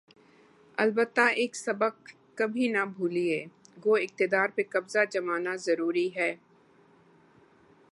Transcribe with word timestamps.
البتہ 0.77 1.21
ایک 1.35 1.55
سبق 1.55 1.95
کبھی 2.37 2.67
نہ 2.67 2.83
بھولے‘ 2.95 3.33
گو 3.85 3.93
اقتدار 3.95 4.47
پہ 4.55 4.61
قبضہ 4.69 4.99
جمانا 5.11 5.55
ضروری 5.65 6.09
ہے۔ 6.15 6.31